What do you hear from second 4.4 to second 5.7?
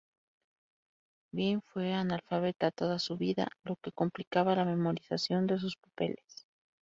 la memorización de